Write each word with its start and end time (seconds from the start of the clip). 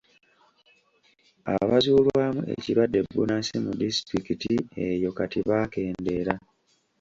Abazuulwamu 1.53 2.41
ekirwadde 2.53 2.99
bbunansi 3.05 3.55
mu 3.63 3.71
disitulikiti 3.81 4.53
eyo 4.87 5.09
kati 5.17 5.39
baakendeera. 5.49 6.33